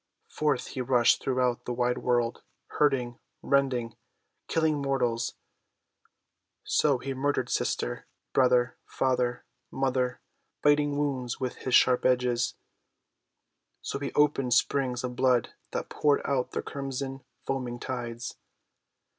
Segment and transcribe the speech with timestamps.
[0.29, 2.41] Forth he rushed throughout the wide world,
[2.79, 3.95] hurting, rend ing,
[4.47, 5.35] killing mortals.
[6.63, 9.45] So he murdered sister, 294 THE WONDER GARDEN brother, father,
[10.09, 10.21] mother,
[10.63, 12.55] biting wounds with his sharp edges.
[13.83, 18.35] So he opened springs of blood that poured out their crimson, foaming tides.